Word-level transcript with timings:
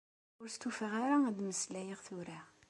Ur 0.41 0.47
stufaɣ 0.49 0.93
ara 1.03 1.17
ad 1.29 1.37
mmeslayeɣ 1.41 1.99
tura. 2.07 2.39